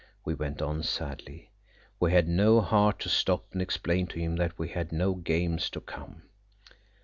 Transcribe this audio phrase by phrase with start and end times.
[0.25, 1.51] We went on sadly.
[1.99, 5.69] We had no heart to stop and explain to him that we had no games
[5.69, 6.23] to come.